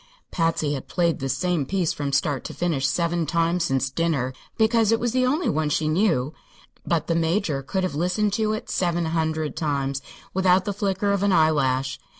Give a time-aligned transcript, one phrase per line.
[0.31, 4.91] Patsy had played this same piece from start to finish seven times since dinner, because
[4.91, 6.33] it was the only one she knew;
[6.83, 10.01] but the Major could have listened to it seven hundred times
[10.33, 11.99] without the flicker of an eyelash.